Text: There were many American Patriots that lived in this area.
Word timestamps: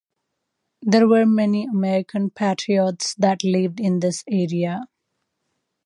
There 0.81 1.07
were 1.07 1.27
many 1.27 1.63
American 1.65 2.31
Patriots 2.31 3.13
that 3.19 3.43
lived 3.43 3.79
in 3.79 3.99
this 3.99 4.23
area. 4.27 4.85